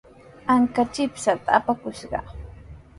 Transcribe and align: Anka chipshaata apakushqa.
Anka 0.53 0.81
chipshaata 0.93 1.49
apakushqa. 1.57 2.19